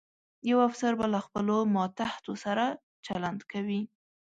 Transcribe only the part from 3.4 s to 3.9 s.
کوي.